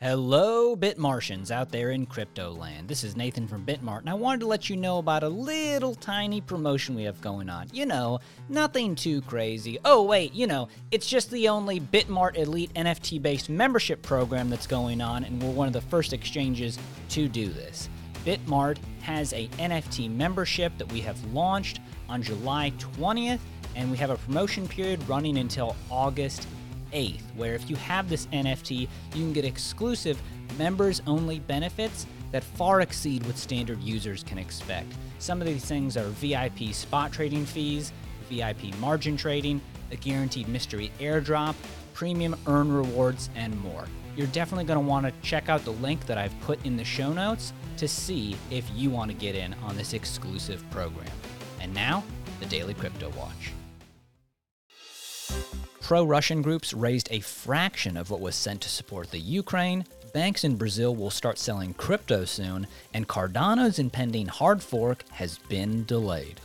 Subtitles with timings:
[0.00, 2.86] Hello, Bitmartians out there in crypto land.
[2.86, 5.96] This is Nathan from Bitmart, and I wanted to let you know about a little
[5.96, 7.66] tiny promotion we have going on.
[7.72, 9.76] You know, nothing too crazy.
[9.84, 14.68] Oh, wait, you know, it's just the only Bitmart Elite NFT based membership program that's
[14.68, 16.78] going on, and we're one of the first exchanges
[17.08, 17.88] to do this.
[18.24, 23.40] Bitmart has a NFT membership that we have launched on July 20th,
[23.74, 26.46] and we have a promotion period running until August
[26.92, 30.20] 8th, where if you have this NFT, you can get exclusive
[30.58, 34.92] members only benefits that far exceed what standard users can expect.
[35.18, 37.92] Some of these things are VIP spot trading fees,
[38.28, 41.54] VIP margin trading, a guaranteed mystery airdrop,
[41.94, 43.86] premium earn rewards, and more.
[44.16, 46.84] You're definitely going to want to check out the link that I've put in the
[46.84, 51.10] show notes to see if you want to get in on this exclusive program.
[51.60, 52.02] And now,
[52.40, 53.52] the Daily Crypto Watch
[55.88, 60.44] pro Russian groups raised a fraction of what was sent to support the Ukraine, banks
[60.44, 66.42] in Brazil will start selling crypto soon, and Cardano's impending hard fork has been delayed.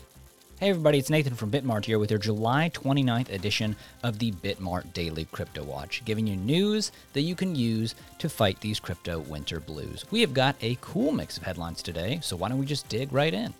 [0.62, 4.94] Hey everybody, it's Nathan from Bitmart here with your July 29th edition of the Bitmart
[4.94, 9.60] Daily Crypto Watch, giving you news that you can use to fight these crypto winter
[9.60, 10.06] blues.
[10.10, 13.12] We have got a cool mix of headlines today, so why don't we just dig
[13.12, 13.54] right in?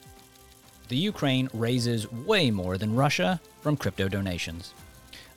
[0.88, 4.74] The Ukraine raises way more than Russia from crypto donations.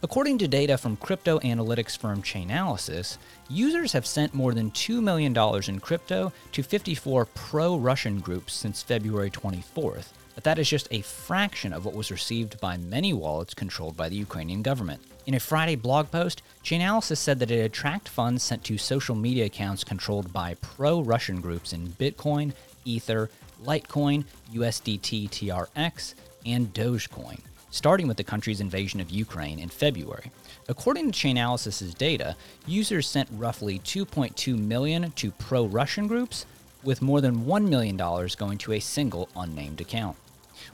[0.02, 3.16] According to data from crypto analytics firm Chainalysis,
[3.48, 5.34] users have sent more than $2 million
[5.66, 11.00] in crypto to 54 pro Russian groups since February 24th, but that is just a
[11.00, 15.00] fraction of what was received by many wallets controlled by the Ukrainian government.
[15.24, 19.14] In a Friday blog post, Chainalysis said that it had tracked funds sent to social
[19.14, 22.52] media accounts controlled by pro Russian groups in Bitcoin,
[22.84, 23.30] Ether,
[23.64, 26.12] Litecoin, USDT TRX,
[26.44, 27.40] and Dogecoin
[27.76, 30.30] starting with the country's invasion of Ukraine in February.
[30.66, 32.34] According to Chainalysis' data,
[32.66, 36.46] users sent roughly 2.2 million to pro-Russian groups,
[36.82, 40.16] with more than $1 million going to a single unnamed account.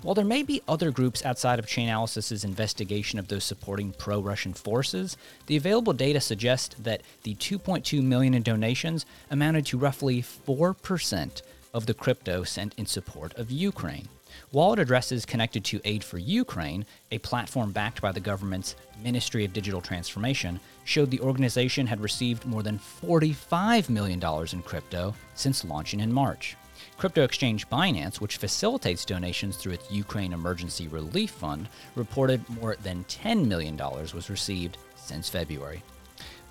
[0.03, 4.55] While there may be other groups outside of Chainalysis' investigation of those supporting pro Russian
[4.55, 5.17] forces,
[5.47, 11.43] the available data suggests that the 2.2 million in donations amounted to roughly 4%
[11.75, 14.09] of the crypto sent in support of Ukraine.
[14.53, 19.55] Wallet addresses connected to Aid for Ukraine, a platform backed by the government's Ministry of
[19.55, 26.01] Digital Transformation, showed the organization had received more than $45 million in crypto since launching
[26.01, 26.59] in March.
[26.99, 33.05] Crypto exchange Binance, which facilitates donations through its Ukraine Emergency Relief Fund, reported more than
[33.05, 35.83] $10 million was received since February.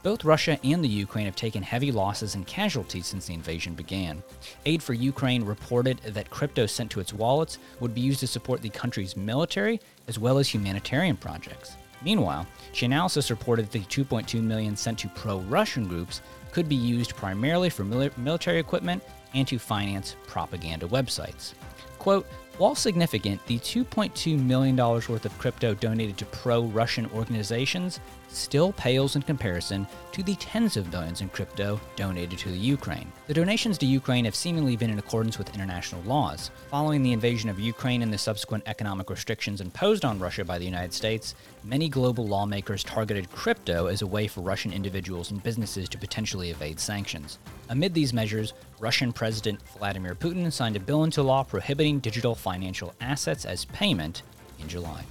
[0.04, 4.24] Both Russia and the Ukraine have taken heavy losses and casualties since the invasion began.
[4.66, 8.62] Aid for Ukraine reported that crypto sent to its wallets would be used to support
[8.62, 11.76] the country's military as well as humanitarian projects.
[12.04, 17.70] Meanwhile, Chainalysis reported that the 2.2 million sent to pro-Russian groups could be used primarily
[17.70, 19.04] for military equipment
[19.36, 21.54] and to finance propaganda websites.
[22.00, 22.26] Quote,
[22.62, 28.00] while significant, the $2.2 million worth of crypto donated to pro Russian organizations
[28.32, 33.12] still pales in comparison to the tens of millions in crypto donated to the Ukraine.
[33.28, 36.52] The donations to Ukraine have seemingly been in accordance with international laws.
[36.70, 40.66] Following the invasion of Ukraine and the subsequent economic restrictions imposed on Russia by the
[40.66, 45.90] United States, many global lawmakers targeted crypto as a way for Russian individuals and businesses
[45.90, 47.40] to potentially evade sanctions.
[47.70, 52.94] Amid these measures, Russian President Vladimir Putin signed a bill into law prohibiting digital financial
[53.00, 54.24] assets as payment
[54.60, 55.06] in July.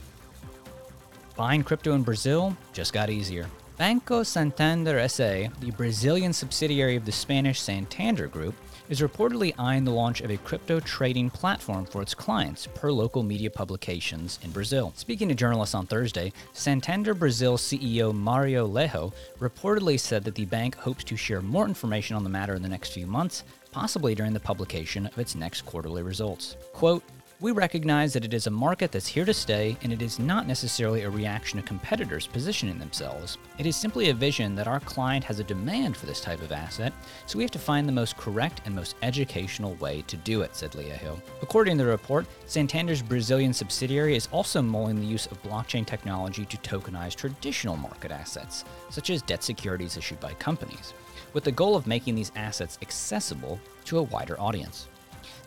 [1.36, 3.46] Buying crypto in Brazil just got easier.
[3.78, 8.54] Banco Santander SA, the Brazilian subsidiary of the Spanish Santander Group,
[8.90, 13.22] is reportedly eyeing the launch of a crypto trading platform for its clients, per local
[13.22, 14.92] media publications in Brazil.
[14.96, 20.74] Speaking to journalists on Thursday, Santander Brazil CEO Mario Leão reportedly said that the bank
[20.74, 24.34] hopes to share more information on the matter in the next few months, possibly during
[24.34, 26.56] the publication of its next quarterly results.
[26.74, 27.02] Quote,
[27.40, 30.46] we recognize that it is a market that's here to stay, and it is not
[30.46, 33.38] necessarily a reaction to competitors positioning themselves.
[33.56, 36.52] It is simply a vision that our client has a demand for this type of
[36.52, 36.92] asset,
[37.24, 40.54] so we have to find the most correct and most educational way to do it,
[40.54, 41.18] said Leah Hill.
[41.40, 46.44] According to the report, Santander's Brazilian subsidiary is also mulling the use of blockchain technology
[46.44, 50.92] to tokenize traditional market assets, such as debt securities issued by companies,
[51.32, 54.89] with the goal of making these assets accessible to a wider audience.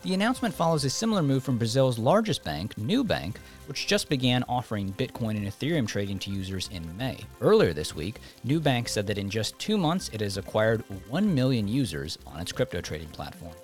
[0.02, 3.36] The announcement follows a similar move from Brazil's largest bank, Nubank,
[3.66, 7.18] which just began offering Bitcoin and Ethereum trading to users in May.
[7.40, 8.16] Earlier this week,
[8.46, 12.52] Nubank said that in just two months it has acquired 1 million users on its
[12.52, 13.54] crypto trading platform.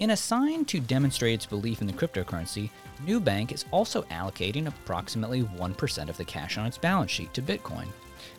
[0.00, 2.70] In a sign to demonstrate its belief in the cryptocurrency,
[3.06, 7.86] Nubank is also allocating approximately 1% of the cash on its balance sheet to Bitcoin.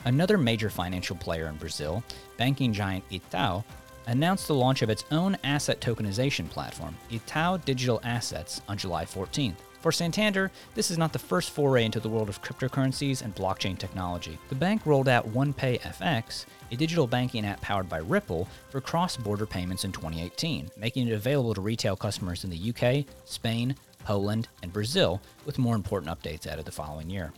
[0.05, 2.03] Another major financial player in Brazil,
[2.37, 3.63] banking giant Itaú,
[4.07, 9.55] announced the launch of its own asset tokenization platform, Itaú Digital Assets, on July 14th.
[9.85, 13.77] For Santander, this is not the first foray into the world of cryptocurrencies and blockchain
[13.77, 14.39] technology.
[14.49, 19.15] The bank rolled out OnePay FX, a digital banking app powered by Ripple, for cross
[19.15, 24.47] border payments in 2018, making it available to retail customers in the UK, Spain, Poland,
[24.63, 27.31] and Brazil, with more important updates added the following year.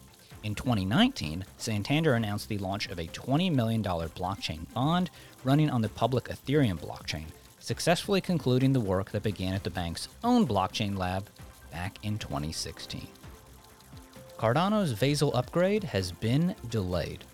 [0.47, 5.09] In 2019, Santander announced the launch of a $20 million blockchain bond
[5.43, 7.25] running on the public Ethereum blockchain,
[7.59, 11.27] successfully concluding the work that began at the bank's own blockchain lab
[11.69, 13.05] back in 2016.
[14.37, 17.25] Cardano's Vasil upgrade has been delayed.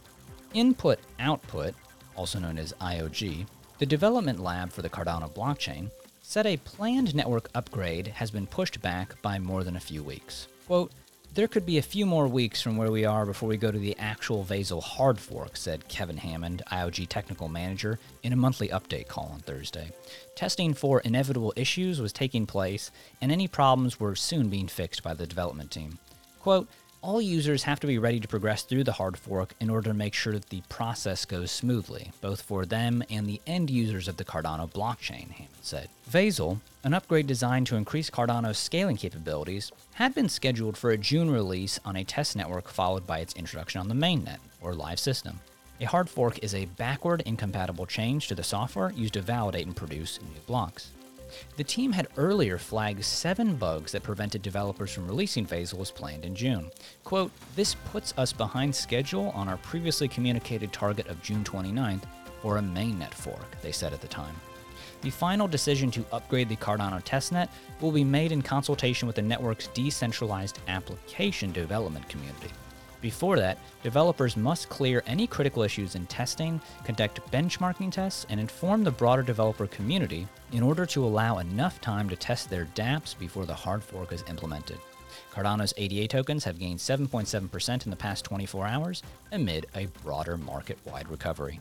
[0.56, 1.76] Input Output,
[2.16, 3.46] also known as IOG,
[3.78, 5.92] the development lab for the Cardano blockchain,
[6.24, 10.48] said a planned network upgrade has been pushed back by more than a few weeks.
[10.66, 10.92] Quote,
[11.34, 13.80] there could be a few more weeks from where we are before we go to
[13.80, 19.08] the actual Vasil hard fork, said Kevin Hammond, IOG technical manager, in a monthly update
[19.08, 19.90] call on Thursday.
[20.36, 25.16] Testing for inevitable issues was taking place, and any problems were soon being fixed by
[25.16, 25.98] the development team.
[26.40, 26.68] Quote,
[27.04, 29.94] all users have to be ready to progress through the hard fork in order to
[29.94, 34.16] make sure that the process goes smoothly, both for them and the end users of
[34.16, 35.90] the Cardano blockchain, Hammond said.
[36.10, 41.30] Vasil, an upgrade designed to increase Cardano's scaling capabilities, had been scheduled for a June
[41.30, 45.42] release on a test network followed by its introduction on the mainnet, or live system.
[45.82, 49.76] A hard fork is a backward incompatible change to the software used to validate and
[49.76, 50.92] produce new blocks.
[51.58, 56.26] The team had earlier flagged seven bugs that prevented developers from releasing Vasil as planned
[56.26, 56.72] in June.
[57.04, 62.04] Quote, This puts us behind schedule on our previously communicated target of June 29th
[62.42, 64.36] for a mainnet fork, they said at the time.
[65.02, 67.50] The final decision to upgrade the Cardano testnet
[67.82, 72.50] will be made in consultation with the network's decentralized application development community.
[73.04, 78.86] Before that, developers must clear any critical issues in testing, conduct benchmarking tests, and inform
[78.86, 83.46] the broader developer community in order to allow enough time to test their dApps before
[83.46, 84.80] the hard fork is implemented.
[85.34, 89.04] Cardano's ADA tokens have gained 7.7% in the past 24 hours
[89.34, 91.60] amid a broader market wide recovery.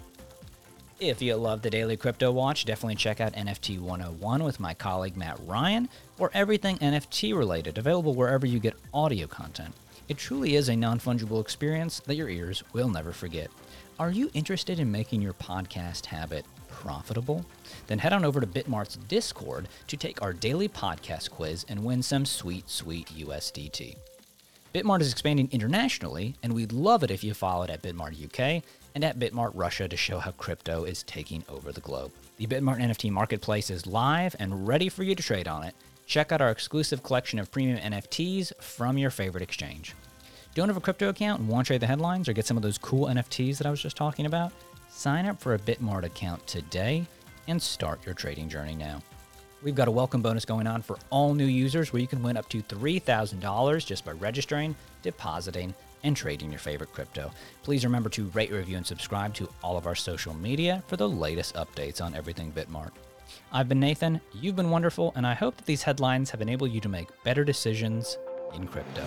[1.01, 5.17] If you love the Daily Crypto Watch, definitely check out NFT 101 with my colleague
[5.17, 5.89] Matt Ryan
[6.21, 9.75] or everything NFT related, available wherever you get audio content.
[10.09, 13.51] It truly is a non fungible experience that your ears will never forget.
[13.99, 17.45] Are you interested in making your podcast habit profitable?
[17.87, 22.03] Then head on over to Bitmart's Discord to take our daily podcast quiz and win
[22.03, 23.97] some sweet, sweet USDT.
[24.75, 28.65] Bitmart is expanding internationally, and we'd love it if you followed at Bitmart UK
[28.95, 32.11] and at Bitmart Russia to show how crypto is taking over the globe.
[32.39, 35.75] The Bitmart NFT marketplace is live and ready for you to trade on it.
[36.13, 39.95] Check out our exclusive collection of premium NFTs from your favorite exchange.
[40.55, 42.63] Don't have a crypto account and want to trade the headlines or get some of
[42.63, 44.53] those cool NFTs that I was just talking about?
[44.91, 47.07] Sign up for a Bitmart account today
[47.49, 49.01] and start your trading journey now.
[49.63, 52.37] We've got a welcome bonus going on for all new users where you can win
[52.37, 55.73] up to $3,000 just by registering, depositing,
[56.03, 57.31] and trading your favorite crypto.
[57.63, 61.09] Please remember to rate, review, and subscribe to all of our social media for the
[61.09, 62.91] latest updates on everything Bitmart.
[63.53, 66.81] I've been Nathan, you've been wonderful, and I hope that these headlines have enabled you
[66.81, 68.19] to make better decisions
[68.55, 69.07] in crypto.